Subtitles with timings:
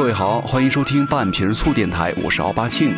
[0.00, 2.94] 各位好，欢迎收听半瓶醋电台，我是奥巴庆。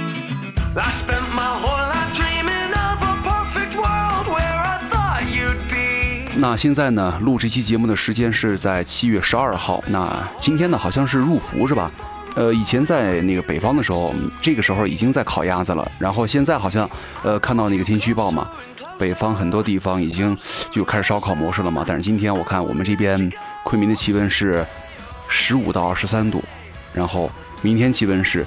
[6.37, 9.83] 那现在呢，录这期节目的时间是在七月十二号。
[9.89, 11.91] 那今天呢，好像是入伏是吧？
[12.37, 15.91] 呃，以前在那个北方的时候，这个时候已经在烤鸭子了。
[15.99, 16.89] 然后现在好像，
[17.25, 18.49] 呃，看到那个天气预报嘛，
[18.97, 20.39] 北方很多地方已经
[20.71, 21.85] 就开始烧烤模式了嘛。
[21.85, 23.33] 但是今天我看我们这边
[23.65, 24.65] 昆明的气温是
[25.27, 26.41] 十五到二十三度，
[26.93, 28.47] 然后明天气温是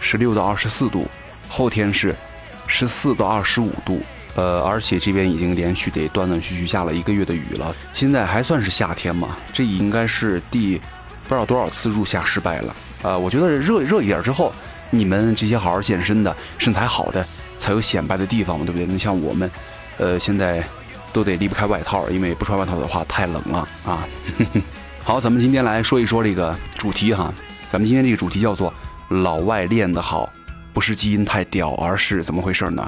[0.00, 1.06] 十六到二十四度，
[1.48, 2.14] 后天是
[2.66, 4.00] 十四到二十五度。
[4.34, 7.76] 呃，而且这边已经连续得断断续续下了一个月的雨了。
[7.92, 9.36] 现在还算是夏天嘛？
[9.52, 10.78] 这应该是第
[11.28, 12.74] 不知道多少次入夏失败了。
[13.02, 14.50] 呃，我觉得热热一点之后，
[14.88, 17.22] 你们这些好好健身的、身材好的，
[17.58, 18.86] 才有显摆的地方嘛，对不对？
[18.86, 19.50] 那像我们，
[19.98, 20.64] 呃，现在
[21.12, 24.08] 都得离不开外套，因为不穿外套的话太冷了啊。
[25.04, 27.30] 好，咱们今天来说一说这个主题哈。
[27.72, 28.70] 咱们今天这个主题叫做
[29.08, 30.30] “老外练得好，
[30.74, 32.86] 不是基因太屌，而是怎么回事呢？”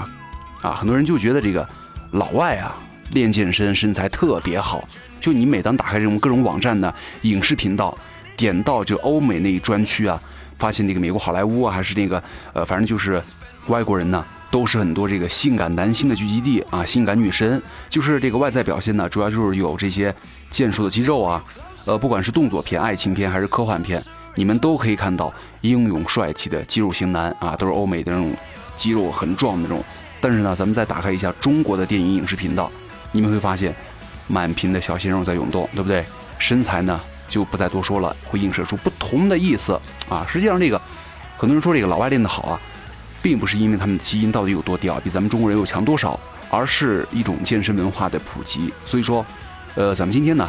[0.61, 1.67] 啊，很多人就觉得这个
[2.11, 2.77] 老外啊
[3.13, 4.87] 练健身身材特别好，
[5.23, 7.97] 就你每当打开这种各种网站的影视频道，
[8.37, 10.21] 点到就欧美那一专区啊，
[10.59, 13.23] 发现那个美国好莱坞啊，还是那个呃，反正就是
[13.69, 20.15] 外国人呢，都是很多这个性感男星的聚集地啊，性感女神，就是这个外在表现呢，主要就是有这些
[20.51, 21.43] 健硕的肌肉啊，
[21.87, 24.03] 呃，不管是动作片、爱情片还是科幻片，
[24.35, 28.33] 你们都可以看到英勇帅气的肌肉型男啊，都是欧美的那种
[28.77, 29.85] 肌肉很壮的那种。
[30.21, 32.71] 但是呢，咱们再打开一下中国的电影影视频道，
[33.13, 33.75] 你们会发现
[34.27, 36.05] 满屏的小鲜肉在涌动，对不对？
[36.39, 40.27] 身材呢就不再多说了，会映射出不同的意思啊。
[40.29, 40.81] 实际上，这个
[41.37, 42.61] 很多人说这个老外练得好啊，
[43.23, 46.19] 并不是因为他们的基因到底有多屌，比咱们中国人又强多少，
[46.51, 48.73] 而是一种健身文化的普及。
[48.85, 49.25] 所以说，
[49.75, 50.49] 呃，咱们今天呢，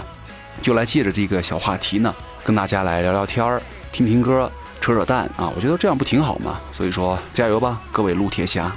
[0.61, 2.13] 就来借着这个小话题呢，
[2.43, 3.61] 跟大家来聊聊天儿，
[3.95, 4.51] 听听歌，
[4.81, 5.49] 扯扯淡啊。
[5.55, 6.59] 我觉得这样不挺好吗？
[6.73, 8.69] 所以说，加油吧，各位撸铁侠！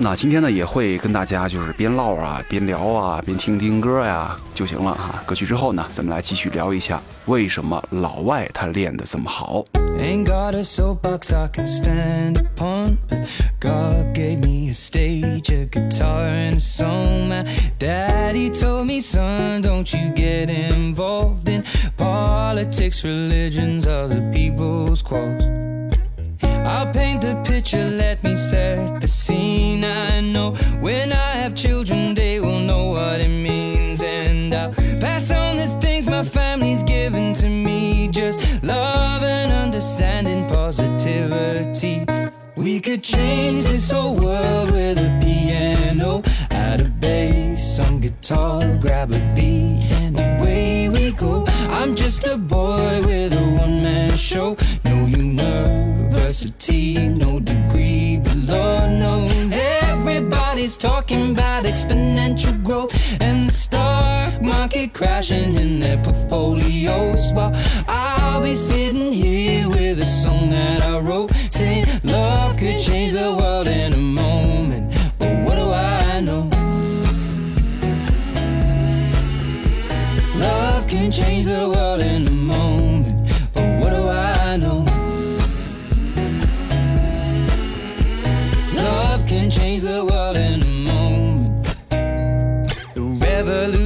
[0.00, 5.20] 那今天呢，也会跟大家就是边唠啊，边聊啊，边听听歌呀就行了哈。
[5.26, 9.64] 歌曲之后呢，咱们来继续聊一下为什么老外他练得这么好。
[26.68, 29.84] I'll paint the picture, let me set the scene.
[29.84, 34.02] I know when I have children, they will know what it means.
[34.02, 40.46] And I'll pass on the things my family's given to me just love and understanding,
[40.46, 42.04] positivity.
[42.54, 49.10] We could change this whole world with a piano, add a bass, some guitar, grab
[49.12, 51.46] a beat, and away we go.
[51.80, 52.57] I'm just a boy
[66.12, 67.32] portfolios.
[67.32, 67.52] While
[67.86, 73.36] I'll be sitting here with a song that I wrote, saying love could change the
[73.38, 74.94] world in a moment.
[75.18, 76.48] But what do I know?
[80.36, 83.28] Love can change the world in a moment.
[83.52, 84.84] But what do I know?
[88.74, 90.87] Love can change the world in a moment.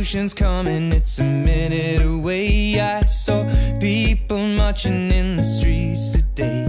[0.03, 2.81] Revolution's coming, it's a minute away.
[2.81, 3.45] I saw
[3.79, 6.67] people marching in the streets today.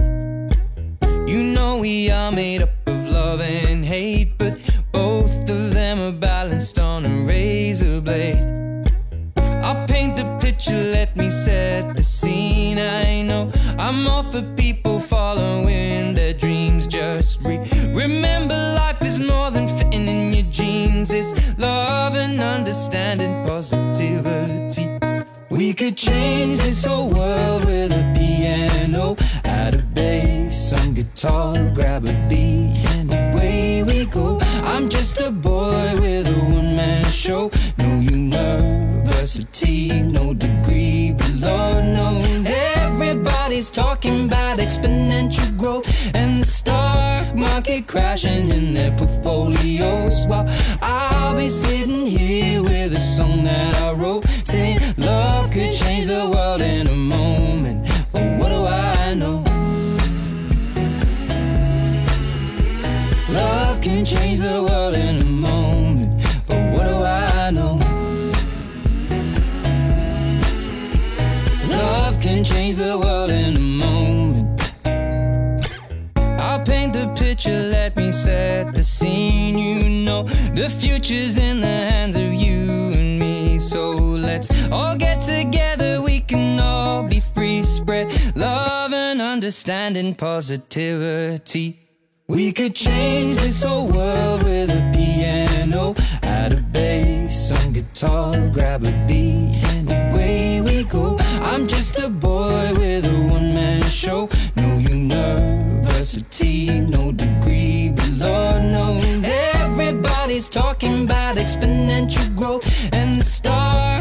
[1.26, 2.83] You know we are made up
[25.84, 29.14] could change this whole world with a piano,
[29.44, 34.38] add a bass, some guitar, grab a beat, and away we go.
[34.64, 37.50] I'm just a boy with a one man show.
[37.76, 47.34] No university, no degree, but Lord knows everybody's talking about exponential growth and the stock
[47.34, 50.26] market crashing in their portfolios.
[50.26, 50.46] While
[50.80, 54.78] I'll be sitting here with a song that I wrote, saying
[55.84, 57.86] change the world in a moment.
[58.12, 59.44] But what do I know?
[63.28, 66.10] Love can change the world in a moment.
[66.46, 67.74] But what do I know?
[71.68, 74.46] Love can change the world in a moment.
[76.46, 79.58] I'll paint the picture, let me set the scene.
[79.58, 80.22] You know,
[80.60, 82.62] the future's in the hands of you
[82.98, 83.58] and me.
[83.58, 83.90] So
[84.28, 85.13] let's all get.
[89.34, 91.76] Understanding, positivity.
[92.28, 98.84] We could change this whole world with a piano, add a bass, some guitar, grab
[98.84, 101.16] a beat, and away we go.
[101.50, 104.28] I'm just a boy with a one man show.
[104.54, 109.24] No university, no degree, but Lord knows
[109.64, 113.93] everybody's talking about exponential growth and the stock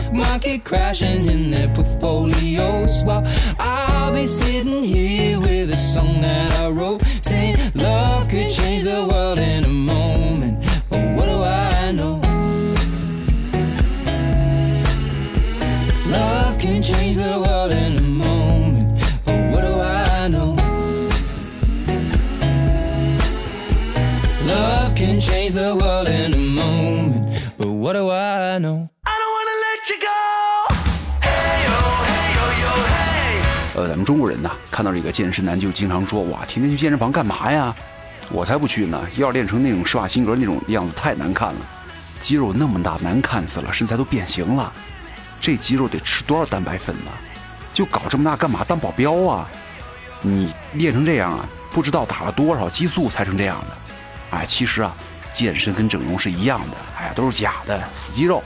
[0.60, 3.04] crashing in their portfolios.
[3.04, 3.24] While
[3.60, 6.53] I'll be sitting here with a song that
[35.14, 37.74] 健身男就经常说，哇，天天去健身房干嘛呀？
[38.32, 39.00] 我才不去呢！
[39.16, 41.60] 要练成那种施瓦辛格那种样子，太难看了，
[42.20, 44.74] 肌肉那么大，难看死了，身材都变形了。
[45.40, 47.12] 这肌肉得吃多少蛋白粉呢？
[47.74, 48.64] 就搞这么大干嘛？
[48.68, 49.48] 当保镖啊？
[50.22, 53.78] 你练成这样啊，不知道打了多少激素才成这样的。
[54.32, 54.96] 哎，其实啊，
[55.32, 58.42] 健身跟整容是一样的，哎，都是假的，死肌肉。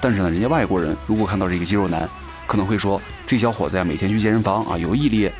[0.00, 2.06] 但是呢，人家外国人如果看到这个肌肉男，
[2.46, 5.30] 可能会说，这小伙子呀，每天去健身房啊，有毅力，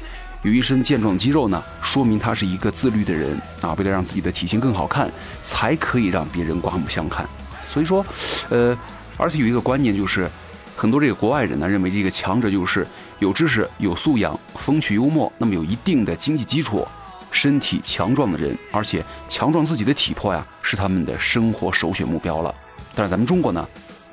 [0.42, 3.74] 有一身健壮肌肉呢，说明他是一个自律的人啊。
[3.74, 5.10] 为了让自己的体型更好看，
[5.42, 7.28] 才可以让别人刮目相看。
[7.64, 8.04] 所以说，
[8.48, 8.76] 呃，
[9.16, 10.30] 而且有一个观念就是，
[10.76, 12.86] 很多这个国外人呢认为这个强者就是
[13.18, 16.86] 有知识、有素养、风趣幽默，那么有一定的经济基础。
[17.30, 22.54] 身体强壮的人，而且强壮自己的体魄呀，是他们的生活首选目标了。
[22.94, 23.68] 但是咱们中国呢，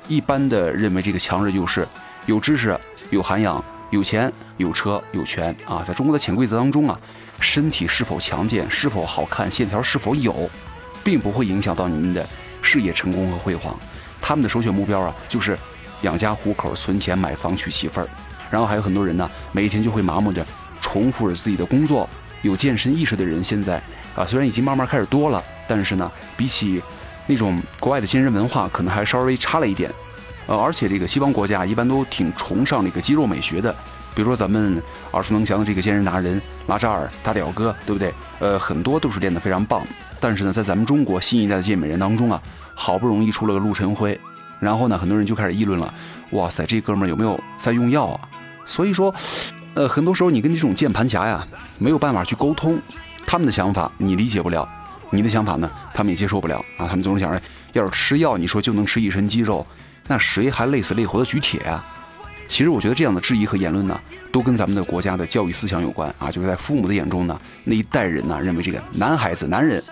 [0.06, 1.88] 一般的认为这个强者就是
[2.26, 2.78] 有知识、
[3.08, 5.82] 有涵养、有钱、有车、有权啊。
[5.86, 6.98] 在中国的潜规则当中啊，
[7.40, 10.48] 身体是否强健、是否好看、线条是否有，
[11.04, 12.26] 并不会影响到你们的
[12.62, 13.78] 事业成功和辉煌。
[14.20, 15.56] 他们的首选目标啊，就是
[16.02, 18.08] 养家糊口、存钱、买房、娶媳妇儿。
[18.50, 20.44] 然后还有很多人呢，每一天就会麻木着
[20.80, 22.08] 重复着自己的工作。
[22.42, 23.82] 有健身意识的人现在
[24.14, 26.82] 啊，虽然已经慢慢开始多了，但是呢，比起
[27.26, 29.90] 那种国外的健身文化，可能还稍微差了一点。
[30.46, 33.74] 呃，而且这个西方国家一般都挺崇尚这个肌肉美学的，
[34.14, 34.82] 比如说咱们
[35.12, 38.12] 耳熟能详的这个健身达人拉扎尔大屌哥，对不对？
[38.38, 39.82] 呃，很多都是练得非常棒。
[40.18, 42.40] 但是呢，在咱们中国新一代的健美人当中啊，
[42.74, 44.18] 好不容易出了个陆晨辉，
[44.60, 45.92] 然后呢，很多人就开始议论了，
[46.32, 48.20] 哇塞，这哥们儿有没有在用药啊？
[48.64, 49.14] 所以说。
[49.74, 51.46] 呃，很多时候你跟这种键盘侠呀
[51.78, 52.80] 没有办法去沟通，
[53.26, 54.66] 他们的想法你理解不了，
[55.10, 56.88] 你的想法呢他们也接受不了啊。
[56.88, 57.38] 他们总是想着，
[57.74, 59.66] 要是吃药，你说就能吃一身肌肉，
[60.06, 61.84] 那谁还累死累活的举铁啊？
[62.48, 64.00] 其实我觉得这样的质疑和言论呢，
[64.30, 66.30] 都跟咱们的国家的教育思想有关啊。
[66.30, 69.82] 就是在父母的眼中呢，那一代人呢认为这个男孩子、男人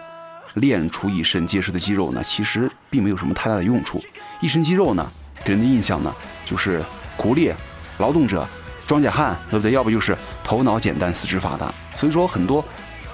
[0.55, 4.01] 练出一身结实的肌肉呢，其实并没有什么太大的用处。
[4.41, 5.07] 一身肌肉呢，
[5.45, 6.15] 给人的印象呢
[6.47, 6.83] 就是
[7.17, 7.53] 苦力、
[7.99, 8.47] 劳动者。
[8.87, 9.73] 庄稼汉，对不对？
[9.73, 11.73] 要不就是头脑简单、四肢发达。
[11.97, 12.63] 所以说，很多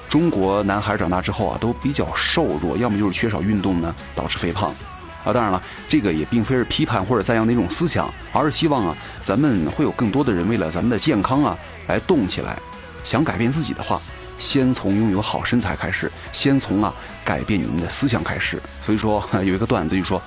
[0.08, 4.74] 中国男孩长大之后啊，都比较瘦弱，要么就是缺少运动呢，导致肥胖。
[5.24, 11.56] 啊，当然了，这个也并非是批判或者赞扬的一种思想，而是希望啊，咱们会有更多的人为了咱们的健康啊，
[11.88, 12.58] 来动起来。
[13.02, 14.00] 想改变自己的话，
[14.38, 18.60] 先从拥有好身材开始，先从啊改变你们的思想开始。
[18.80, 20.20] 所以说， 有一个段子就说，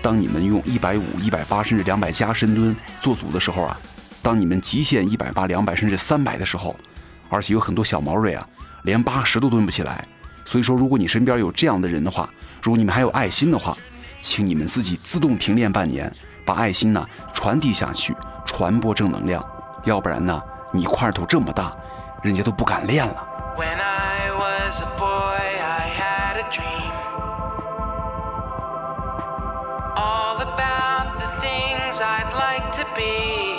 [0.00, 3.76] 当你们用一百五、一百八甚至两百加深蹲做组的时候啊。
[4.22, 6.74] 当你们极限一百八、两百甚至三百的时候，
[7.28, 8.48] 而且有很多小毛锐啊，
[8.84, 10.02] 连八十都蹲不起来。
[10.46, 12.26] 所以说，如果你身边有这样的人的话，
[12.62, 13.76] 如果你们还有爱心的话，
[14.24, 16.10] 请你们自己自动停练半年，
[16.46, 18.16] 把爱心呢传递下去，
[18.46, 19.44] 传播正能量。
[19.84, 20.40] 要不然呢，
[20.72, 21.76] 你块头这么大，
[22.22, 23.14] 人家都不敢练了。
[23.54, 26.90] When I was a boy, I had a dream.
[29.94, 33.53] All about the things I'd like to be.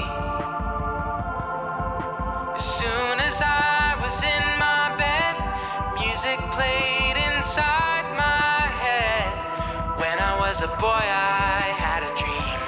[10.55, 12.59] Was a boy, I had a dream.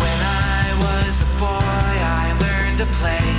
[0.00, 3.35] When I was a boy, I learned to play.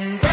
[0.00, 0.29] And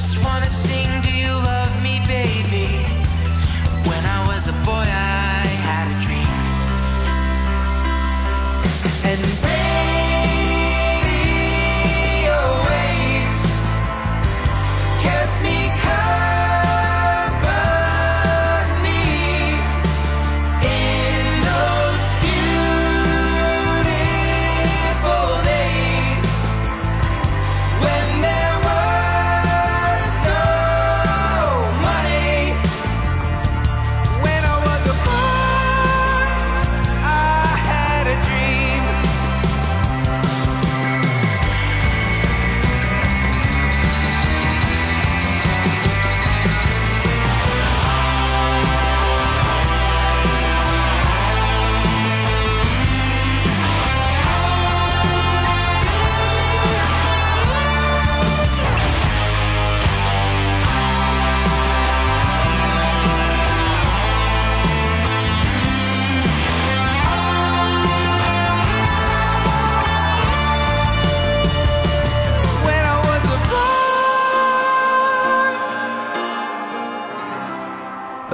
[0.00, 1.09] just wanna sing,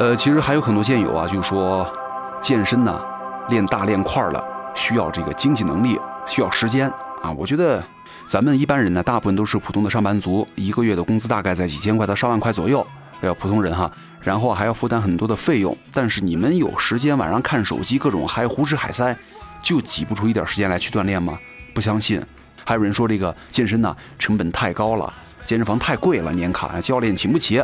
[0.06, 1.84] 呃，其实还有很多健友啊，就说
[2.40, 2.96] 健身呢、
[3.48, 4.40] 练大练块儿了，
[4.72, 5.98] 需要这个经济能力，
[6.28, 6.88] 需要时间
[7.20, 7.32] 啊。
[7.36, 7.82] 我觉得
[8.24, 12.86] 咱们一般人呢，大部分都是普通的上班族，一个月的工资大概在几千块到上万块左右，
[13.20, 15.76] 要普通人哈，然后还要负担很多的费用。
[15.92, 19.12] 但是你们有时间晚上看手机，各种还胡吃海塞，
[19.60, 21.36] 就挤不出一点时间来去锻炼吗？
[21.74, 22.22] 不相信。
[22.64, 25.12] 还有人说这个健身呢成本太高了，
[25.44, 27.60] 健身房太贵了，年卡教练请不起。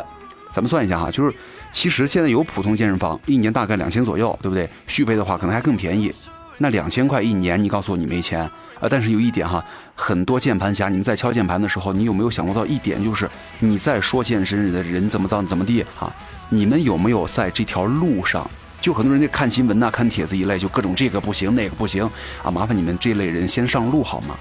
[0.51, 1.33] 咱们算一下哈，就是
[1.73, 4.69] 其实现在有普通健身房，一年大概两千左右，对不对？
[4.85, 6.13] 续费的话可能还更便宜。
[6.59, 8.41] 那两千块一年，你告诉我你没钱
[8.79, 8.87] 啊？
[8.87, 9.65] 但是有一点哈，
[9.95, 13.27] 很多键盘侠，你们在敲键盘的时候，你有没有想过到一点，就是
[13.59, 16.13] 你在说健身的人怎么怎么怎么地啊？
[16.49, 18.47] 你们有没有在这条路上？
[18.79, 22.07] 就很多人在看新闻呐、看帖子一类，就各种这个不行那个不行
[22.43, 22.51] 啊！
[22.51, 24.35] 麻烦你们这类人先上路好吗？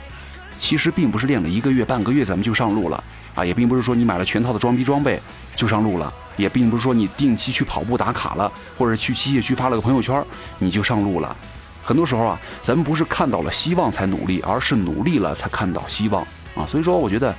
[0.58, 3.02] 其实并不是练了一个月、半个月咱们就上路了
[3.34, 5.18] 啊，也并不是说你买了全套的装逼装备
[5.56, 10.24] 就上路了，也并不是说你定期去跑步打卡了，或者去器械区发了个朋友圈
[10.58, 11.36] 你就上路了。
[11.84, 16.22] 很多时候啊，咱们不是看到了希望才努力，而是努力了才看到希望
[16.54, 16.64] 啊。
[16.66, 17.34] 所以说，我觉得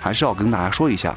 [0.00, 1.14] 还是要跟大家说一下，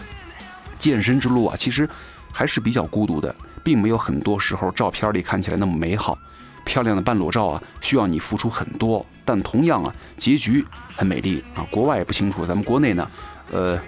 [0.77, 1.89] 健身之路啊，其实
[2.33, 6.17] 还是比较孤独的，并没有很多时候照片里看起来那么美好。
[6.65, 10.65] 漂亮的半裸照啊，需要你付出很多，但同样啊，结局
[10.95, 11.63] 很美丽啊。
[11.71, 13.09] 国外也不清楚，咱们国内呢，
[13.51, 13.79] 呃，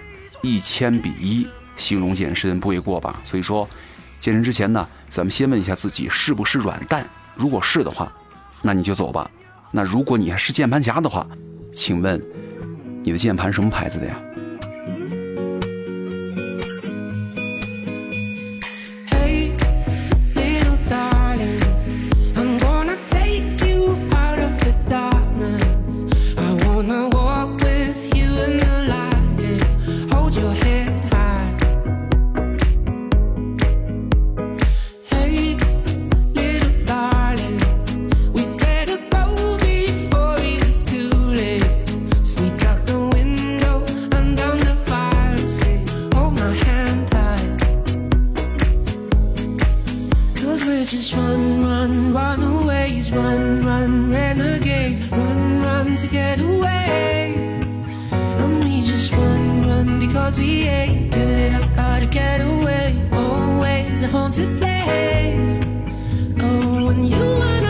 [0.42, 1.46] 一千比一
[1.78, 3.18] 形容健身不为过吧？
[3.24, 3.66] 所以说，
[4.20, 8.12] 健身之前呢，咱们先问一下自己是不是软蛋，如果是的话，
[8.60, 9.30] 那你就走吧。
[9.70, 11.26] 那如果你还是键盘侠的话，
[11.74, 12.22] 请问
[13.02, 14.14] 你的键盘什么牌子的呀？
[50.68, 57.32] We're just run, run, runaways, run, run, renegades, run, run to get away.
[58.12, 62.94] And we just run, run because we ain't giving it up, gotta get away.
[63.12, 65.58] Always a haunted place.
[66.38, 67.67] Oh, and you and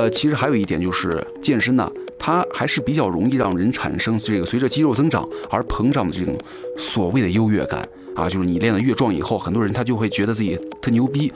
[0.00, 6.34] 呃，其实还有一点就是健身呢，它还是比较容易让人产生这个随着肌肉增长而膨胀的这种
[6.78, 11.30] 所谓的优越感啊，就是你练得越壮以后，很多人他就会觉得自己特牛逼。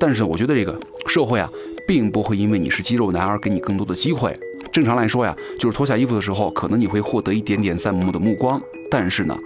[0.00, 1.48] 但是我觉得这个社会啊，
[1.86, 4.36] 并不会因为你是肌肉男而给你更多的机会。
[4.72, 9.38] 正常来说呀，就是脱下衣服的时候，可能你会获得一点点赞慕的目光，但是呢，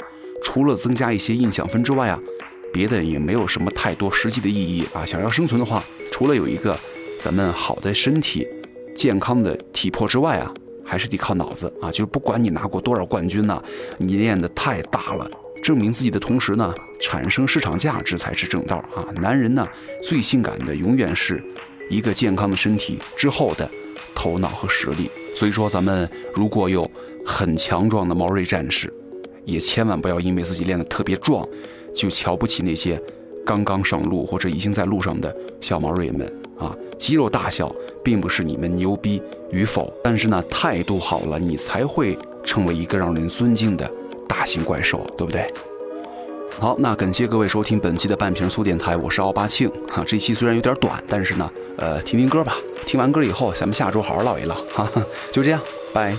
[0.42, 2.18] 除了增加一些印象分之外啊，
[2.72, 5.04] 别的也没有什么太多实际的意义啊。
[5.04, 6.74] 想要生存的话，除了有一个
[7.22, 8.46] 咱们好的身体、
[8.94, 10.52] 健康的体魄之外啊，
[10.84, 11.90] 还是得靠脑子啊。
[11.90, 13.62] 就是不管你拿过多少冠军呢、
[13.98, 15.30] 你练得太大了，
[15.62, 19.04] 证明自己的同时呢，产生市场价值才是正道啊。
[19.20, 19.66] 男人呢，
[20.02, 21.42] 最性感的永远是
[21.90, 23.70] 一个健康的身体之后的
[24.14, 25.10] 头脑和实力。
[25.34, 26.88] 所以说，咱们如果有
[27.24, 28.92] 很强壮的毛瑞战士，
[29.44, 31.48] 也千万不要因为自己练得特别壮，
[31.94, 33.00] 就瞧不起那些
[33.44, 36.30] 刚刚上路或者已经在路上的小毛瑞们
[36.62, 36.76] 啊！
[36.96, 39.20] 肌肉大小并不是你们牛逼
[39.50, 43.90] 与否，但是呢，态度好了，你才会成为一个让人尊敬的
[44.28, 45.46] 大型怪兽，对不对？
[46.60, 50.04] 好，那感谢各位收听本期的半瓶醋电台，我是奥巴庆哈。
[50.06, 52.56] 这期虽然有点短，但是呢，呃，听听歌吧。
[52.84, 54.88] 听完歌以后，咱们下周好好唠一唠哈。
[55.32, 55.60] 就这样，
[55.92, 56.14] 拜。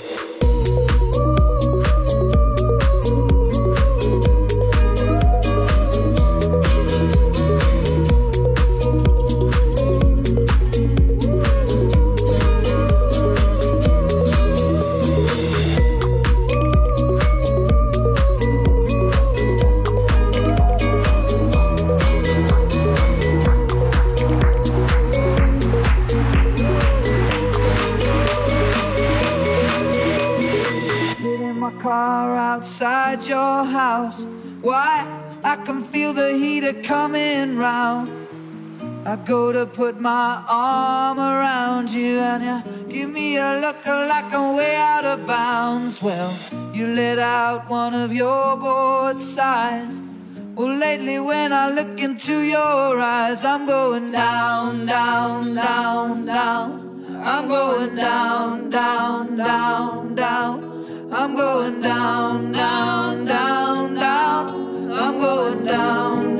[39.66, 45.06] Put my arm around you, and you give me a look like I'm way out
[45.06, 46.02] of bounds.
[46.02, 46.32] Well,
[46.74, 50.00] you let out one of your bored sighs.
[50.56, 57.16] Well, lately when I look into your eyes, I'm going down, down, down, down.
[57.24, 61.10] I'm going down, down, down, down.
[61.12, 64.50] I'm going down, down, down, down.
[64.92, 66.33] I'm going down, down,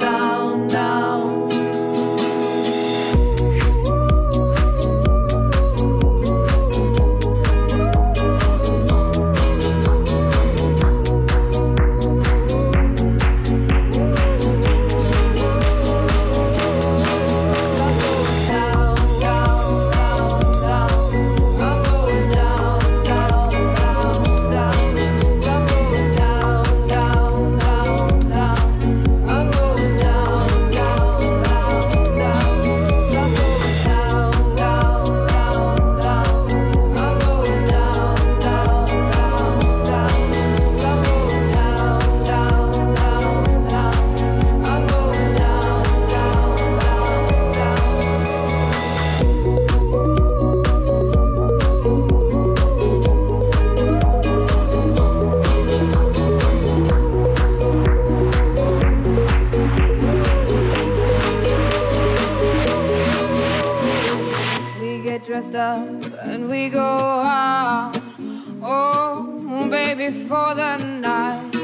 [69.96, 71.56] Baby, the night.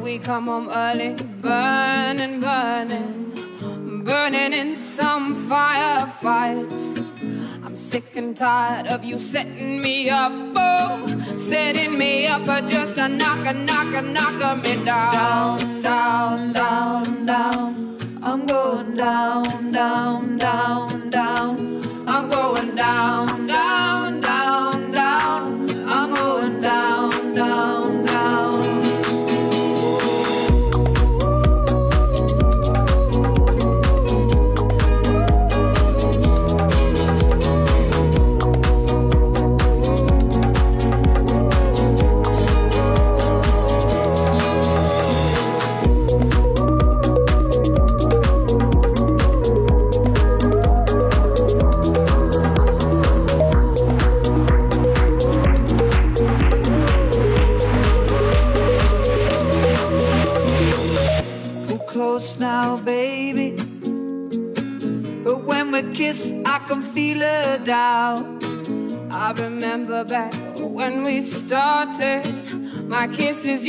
[0.00, 6.72] We come home early, burning, burning, burning in some firefight.
[7.62, 12.96] I'm sick and tired of you setting me up, oh, setting me up for just
[12.96, 17.98] a knock, a knock, a knock me down, down, down, down.
[18.22, 21.03] I'm going down, down, down.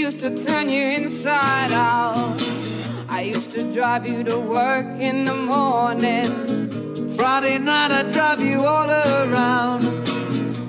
[0.05, 2.39] Used to turn you inside out.
[3.09, 6.29] I used to drive you to work in the morning.
[7.17, 9.81] Friday night, I'd drive you all around.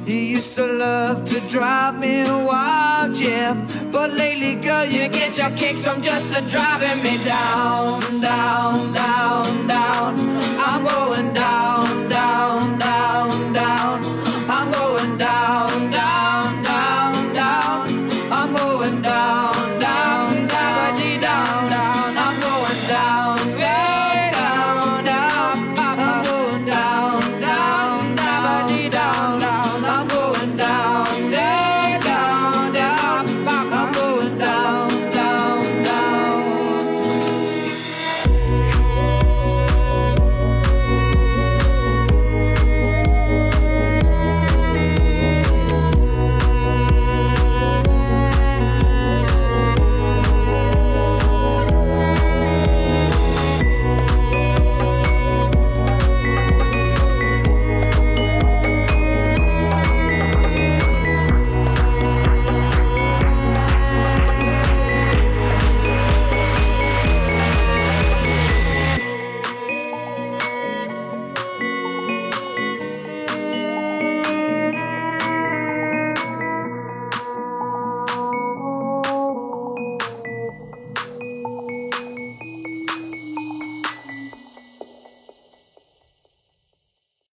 [0.09, 3.53] You used to love to drive me wild, yeah.
[3.92, 9.66] But lately, girl, you get your kicks from just a driving me down, down, down,
[9.66, 10.12] down.
[10.68, 12.06] I'm going down.